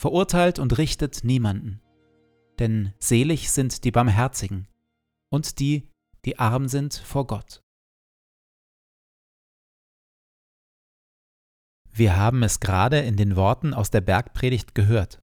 [0.00, 1.82] verurteilt und richtet niemanden.
[2.58, 4.66] Denn selig sind die Barmherzigen
[5.30, 5.90] und die,
[6.24, 7.62] die arm sind vor Gott.
[11.92, 15.20] Wir haben es gerade in den Worten aus der Bergpredigt gehört.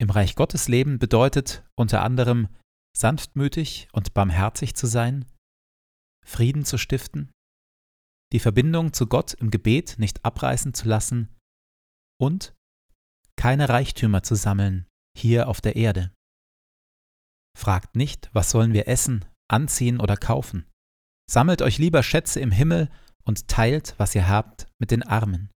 [0.00, 2.48] Im Reich Gottes leben bedeutet unter anderem
[2.96, 5.24] sanftmütig und barmherzig zu sein,
[6.26, 7.30] Frieden zu stiften,
[8.32, 11.28] die Verbindung zu Gott im Gebet nicht abreißen zu lassen
[12.20, 12.56] und
[13.36, 14.86] keine Reichtümer zu sammeln
[15.16, 16.12] hier auf der Erde.
[17.56, 20.66] Fragt nicht, was sollen wir essen, anziehen oder kaufen.
[21.30, 22.90] Sammelt euch lieber Schätze im Himmel
[23.24, 25.50] und teilt, was ihr habt, mit den Armen.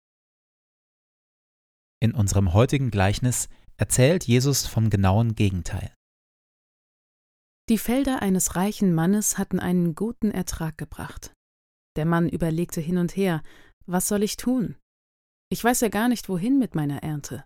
[2.00, 5.92] In unserem heutigen Gleichnis erzählt Jesus vom genauen Gegenteil.
[7.68, 11.32] Die Felder eines reichen Mannes hatten einen guten Ertrag gebracht.
[11.96, 13.42] Der Mann überlegte hin und her,
[13.86, 14.76] was soll ich tun?
[15.50, 17.44] Ich weiß ja gar nicht, wohin mit meiner Ernte.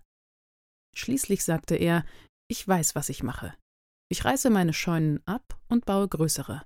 [0.95, 2.05] Schließlich sagte er,
[2.49, 3.55] ich weiß, was ich mache.
[4.09, 6.63] Ich reiße meine Scheunen ab und baue größere.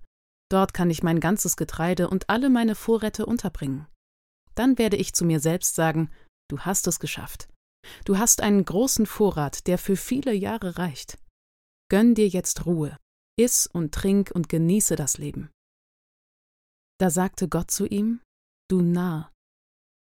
[0.50, 3.88] Dort kann ich mein ganzes Getreide und alle meine Vorräte unterbringen.
[4.56, 6.10] Dann werde ich zu mir selbst sagen,
[6.50, 7.50] du hast es geschafft.
[8.06, 11.20] Du hast einen großen Vorrat, der für viele Jahre reicht.
[11.90, 12.98] Gönn dir jetzt Ruhe,
[13.40, 15.50] iss und trink und genieße das Leben.
[17.00, 18.22] Da sagte Gott zu ihm,
[18.70, 19.32] Du Narr,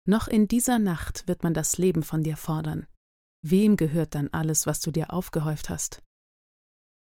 [0.06, 2.88] noch in dieser Nacht wird man das Leben von dir fordern.
[3.41, 6.03] Wem gehört dann alles, was du dir aufgehäuft hast?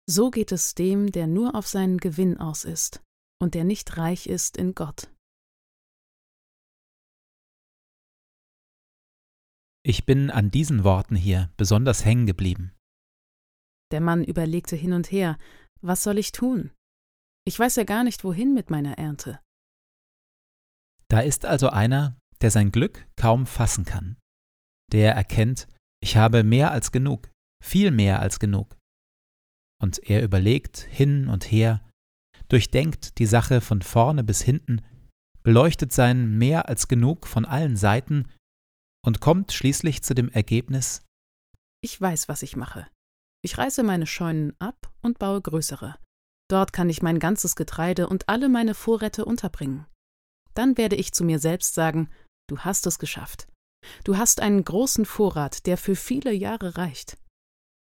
[0.07, 3.01] So geht es dem, der nur auf seinen Gewinn aus ist
[3.41, 5.11] und der nicht reich ist in Gott.
[9.83, 12.75] Ich bin an diesen Worten hier besonders hängen geblieben.
[13.91, 15.37] Der Mann überlegte hin und her,
[15.81, 16.71] was soll ich tun?
[17.45, 19.39] Ich weiß ja gar nicht, wohin mit meiner Ernte.
[21.07, 24.17] Da ist also einer, der sein Glück kaum fassen kann.
[24.91, 25.67] Der erkennt,
[26.01, 27.30] ich habe mehr als genug,
[27.63, 28.78] viel mehr als genug.
[29.81, 31.81] Und er überlegt hin und her,
[32.48, 34.81] durchdenkt die Sache von vorne bis hinten,
[35.44, 38.28] beleuchtet sein mehr als genug von allen Seiten
[39.06, 41.06] und kommt schließlich zu dem Ergebnis
[41.81, 42.88] Ich weiß, was ich mache.
[43.42, 45.96] Ich reiße meine Scheunen ab und baue größere.
[46.50, 49.86] Dort kann ich mein ganzes Getreide und alle meine Vorräte unterbringen.
[50.56, 52.10] Dann werde ich zu mir selbst sagen,
[52.50, 53.48] du hast es geschafft.
[54.03, 57.17] Du hast einen großen Vorrat, der für viele Jahre reicht.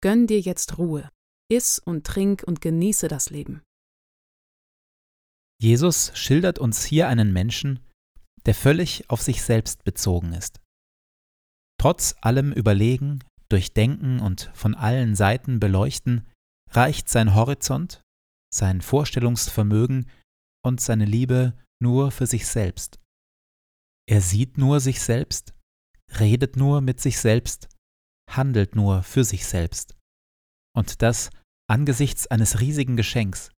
[0.03, 1.09] Gönn dir jetzt Ruhe,
[1.51, 3.63] iss und trink und genieße das Leben.
[5.61, 7.79] Jesus schildert uns hier einen Menschen,
[8.47, 10.61] der völlig auf sich selbst bezogen ist.
[11.81, 16.27] Trotz allem Überlegen, Durchdenken und von allen Seiten beleuchten,
[16.71, 18.03] reicht sein Horizont,
[18.53, 20.11] sein Vorstellungsvermögen
[20.65, 22.99] und seine Liebe nur für sich selbst.
[24.09, 25.55] Er sieht nur sich selbst,
[26.19, 27.69] redet nur mit sich selbst,
[28.31, 29.97] handelt nur für sich selbst.
[30.77, 31.31] Und das
[31.69, 33.51] angesichts eines riesigen Geschenks.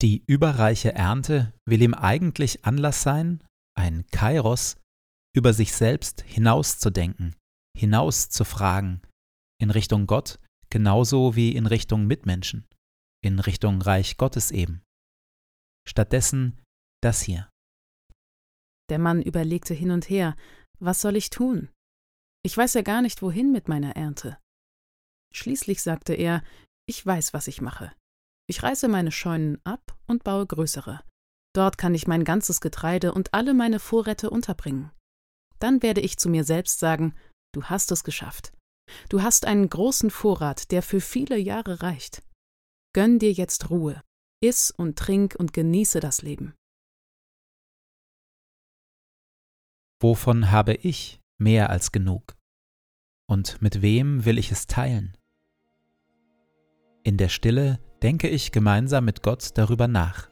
[0.00, 3.44] Die überreiche Ernte will ihm eigentlich Anlass sein,
[3.76, 4.76] ein Kairos,
[5.34, 7.36] über sich selbst hinauszudenken,
[7.76, 9.02] hinauszufragen,
[9.60, 10.38] in Richtung Gott
[10.72, 12.66] genauso wie in Richtung Mitmenschen,
[13.22, 14.82] in Richtung Reich Gottes eben.
[15.86, 16.58] Stattdessen
[17.02, 17.50] das hier.
[18.88, 20.34] Der Mann überlegte hin und her,
[20.78, 21.68] was soll ich tun?
[22.44, 24.38] Ich weiß ja gar nicht, wohin mit meiner Ernte.
[25.32, 26.42] Schließlich sagte er,
[26.86, 27.92] ich weiß, was ich mache.
[28.48, 31.00] Ich reiße meine Scheunen ab und baue größere.
[31.54, 34.90] Dort kann ich mein ganzes Getreide und alle meine Vorräte unterbringen.
[35.58, 37.14] Dann werde ich zu mir selbst sagen,
[37.54, 38.52] du hast es geschafft.
[39.08, 42.22] Du hast einen großen Vorrat, der für viele Jahre reicht.
[42.94, 44.02] Gönn dir jetzt Ruhe,
[44.42, 46.54] iss und trink und genieße das Leben.
[50.02, 52.36] Wovon habe ich mehr als genug?
[53.28, 55.16] Und mit wem will ich es teilen?
[57.04, 60.31] In der Stille denke ich gemeinsam mit Gott darüber nach.